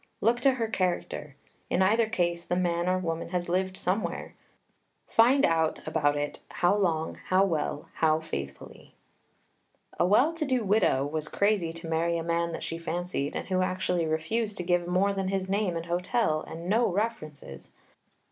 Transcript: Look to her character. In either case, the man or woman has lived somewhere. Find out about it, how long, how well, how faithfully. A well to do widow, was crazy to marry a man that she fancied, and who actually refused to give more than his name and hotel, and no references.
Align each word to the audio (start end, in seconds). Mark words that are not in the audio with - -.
Look 0.19 0.39
to 0.39 0.53
her 0.53 0.67
character. 0.67 1.35
In 1.69 1.83
either 1.83 2.07
case, 2.07 2.43
the 2.43 2.55
man 2.55 2.89
or 2.89 2.97
woman 2.97 3.29
has 3.29 3.47
lived 3.47 3.77
somewhere. 3.77 4.33
Find 5.05 5.45
out 5.45 5.87
about 5.87 6.17
it, 6.17 6.39
how 6.49 6.73
long, 6.75 7.19
how 7.25 7.45
well, 7.45 7.87
how 7.93 8.19
faithfully. 8.19 8.95
A 9.99 10.05
well 10.07 10.33
to 10.33 10.43
do 10.43 10.63
widow, 10.63 11.05
was 11.05 11.27
crazy 11.27 11.71
to 11.73 11.87
marry 11.87 12.17
a 12.17 12.23
man 12.23 12.51
that 12.51 12.63
she 12.63 12.79
fancied, 12.79 13.35
and 13.35 13.49
who 13.49 13.61
actually 13.61 14.07
refused 14.07 14.57
to 14.57 14.63
give 14.63 14.87
more 14.87 15.13
than 15.13 15.27
his 15.27 15.47
name 15.47 15.77
and 15.77 15.85
hotel, 15.85 16.43
and 16.47 16.67
no 16.67 16.87
references. 16.91 17.69